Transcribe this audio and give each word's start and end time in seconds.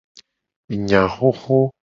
Enya 0.73 1.01
xoxo. 1.15 1.59